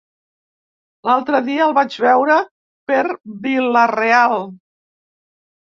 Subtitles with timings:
[1.09, 2.39] L'altre dia el vaig veure
[2.93, 3.05] per
[3.45, 4.37] Vila-real.